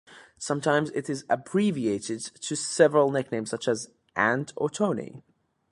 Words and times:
Sometimes 0.39 0.89
it 0.95 1.11
is 1.11 1.25
abbreviated 1.29 2.21
to 2.21 2.55
several 2.55 3.11
nicknames 3.11 3.51
such 3.51 3.67
as 3.67 3.91
Ant 4.15 4.51
or 4.55 4.67
Tony. 4.67 5.21